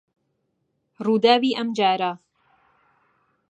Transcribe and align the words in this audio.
ڕووداوی 1.05 1.51
ئەم 1.57 1.67
جارە 1.77 2.11